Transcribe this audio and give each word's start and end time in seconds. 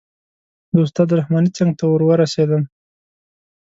د 0.73 0.75
استاد 0.85 1.09
رحماني 1.19 1.49
څنګ 1.57 1.71
ته 1.79 1.83
ور 1.87 2.01
ورسېدم. 2.05 2.63